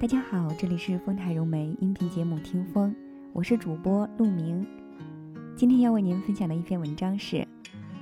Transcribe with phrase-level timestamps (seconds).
[0.00, 2.90] 大家好，这里是丰台融媒音频节目《听风》，
[3.32, 4.66] 我是主播陆明。
[5.56, 7.46] 今天要为您分享的一篇文章是：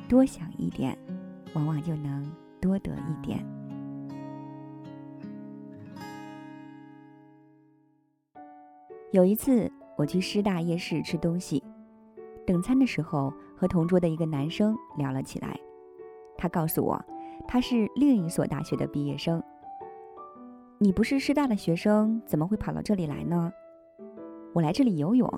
[0.09, 0.99] 多想一点，
[1.53, 2.25] 往往就能
[2.61, 3.45] 多得一点。
[9.13, 11.63] 有一次，我去师大夜市吃东西，
[12.47, 15.57] 等餐的时候和同桌的一个男生聊了起来。
[16.39, 17.01] 他告诉我，
[17.47, 19.41] 他是另一所大学的毕业生。
[20.83, 23.53] 你不是师大的学生，怎么会跑到这里来呢？
[24.53, 25.33] 我来这里游泳。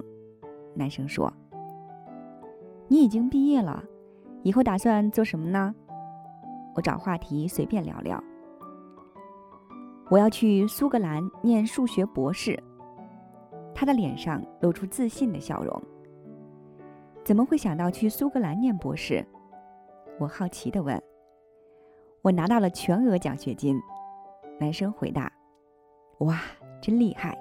[0.74, 1.30] 男生说
[2.88, 3.84] ：“你已经毕业了，
[4.42, 5.74] 以后打算做什么呢？”
[6.74, 8.24] 我找话题随便聊聊。
[10.08, 12.58] 我要去苏格兰念数学博士。
[13.74, 15.82] 他的脸上露出自信的笑容。
[17.22, 19.22] 怎么会想到去苏格兰念博士？
[20.18, 20.98] 我好奇地问。
[22.22, 23.78] 我拿到了全额奖学金。
[24.58, 25.30] 男生回答
[26.20, 26.40] ：“哇，
[26.80, 27.36] 真厉害！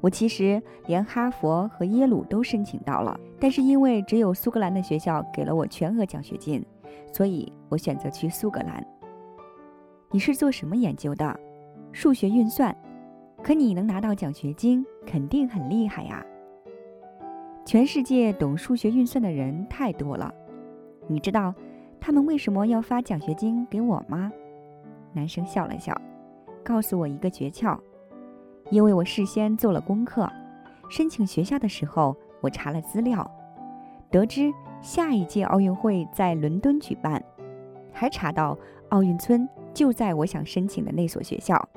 [0.00, 6.64] 我其实连哈佛和耶鲁都申请到了，但是因为只有苏格兰的学校给了我全额奖学金，
[7.12, 8.86] 所以我选择去苏格兰。
[10.10, 11.40] 你是做什么研究的？
[11.90, 12.76] 数学运算。
[13.42, 16.24] 可你能拿到奖学金，肯定很厉害呀！
[17.66, 20.32] 全世界懂数学运算的人太多了，
[21.08, 21.54] 你知道
[22.00, 24.30] 他们为什么要发奖学金给我吗？”
[25.14, 25.98] 男生笑了笑，
[26.64, 27.78] 告诉我一个诀窍：
[28.70, 30.30] 因为我事先做了功课，
[30.90, 33.30] 申请学校的时候我查了资料，
[34.10, 37.22] 得知下一届奥运会在伦敦举办，
[37.92, 38.58] 还查到
[38.90, 41.68] 奥运村就在我想申请的那所学校，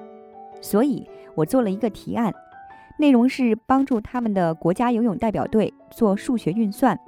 [0.60, 2.34] 所以我做了一个提案，
[2.98, 7.00] 内容是帮助他们的国家游泳代表队做数学运算，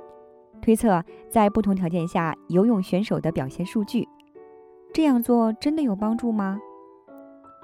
[0.61, 4.07] 推测在不同条件下游泳选手的表现数据。
[4.91, 6.59] 这样做真的有帮助吗？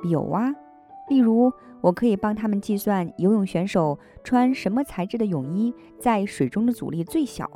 [0.09, 0.53] 有啊，
[1.09, 7.49] 例如我可以帮他们计算游泳选手穿什么材质的泳衣在水中的阻力最小，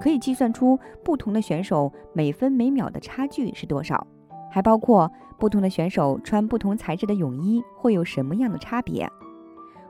[0.00, 4.06] 可以计算出不同的选手每分每秒的差距是多少，
[4.50, 9.08] 还包括不同的选手穿不同材质的泳衣会有什么样的差别。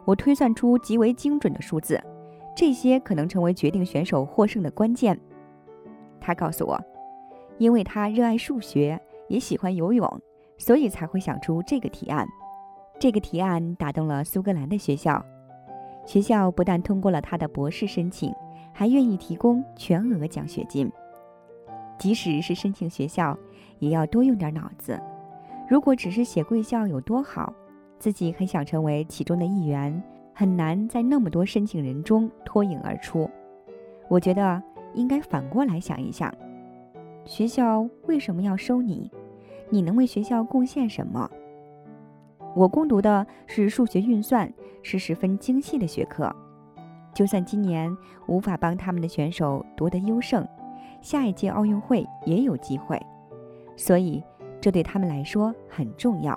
[0.04, 2.02] 我推算出极为精准的数字，
[2.56, 5.20] 这些可能成为决定选手获胜的关键。
[6.20, 6.80] 他告诉我。
[7.58, 10.20] 因为他热爱数学，也喜欢游泳，
[10.58, 12.26] 所以才会想出这个提案。
[12.98, 15.24] 这个提案打动了苏格兰的学校，
[16.06, 18.32] 学校不但通过了他的博士申请，
[18.72, 20.90] 还愿意提供全额奖学金。
[21.98, 23.36] 即使是申请学校，
[23.78, 25.00] 也要多用点脑子。
[25.68, 27.52] 如果只是写贵校有多好，
[27.98, 30.02] 自己很想成为其中的一员，
[30.34, 33.30] 很难在那么多申请人中脱颖而出。
[34.08, 34.62] 我觉得
[34.94, 36.32] 应该反过来想一想。
[37.24, 39.10] 学校为什么要收你？
[39.70, 41.30] 你能为学校贡献什么？
[42.54, 44.52] 我攻读的是数学运算，
[44.82, 46.34] 是十分精细的学科。
[47.14, 47.96] 就算今年
[48.26, 50.46] 无法帮他们的选手夺得优胜，
[51.00, 53.00] 下一届奥运会也有机会。
[53.76, 54.22] 所以，
[54.60, 56.36] 这对他们来说很重要。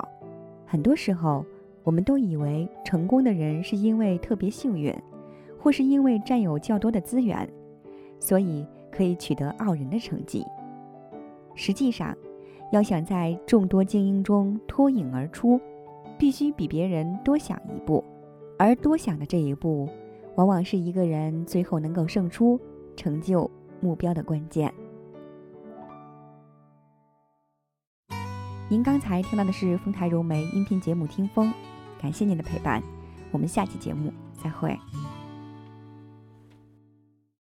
[0.66, 1.44] 很多时候，
[1.84, 4.96] 我们都以为成功的人是因为特别幸运，
[5.60, 7.50] 或是因为占有较多的资源，
[8.20, 10.46] 所以可以取得傲人的成绩。
[11.56, 12.16] 实际上，
[12.72, 15.60] 要想在众多精英中脱颖而出，
[16.18, 18.04] 必须比别人多想一步，
[18.60, 19.90] 而多想的这一步，
[20.36, 22.60] 往往是一个人最后能够胜出、
[22.96, 23.50] 成就
[23.80, 24.74] 目标的关键。
[28.68, 31.48] 您刚才听到的是丰台柔媒音频节目《听风》，
[32.02, 32.82] 感谢您的陪伴，
[33.32, 34.76] 我们下期节目再会。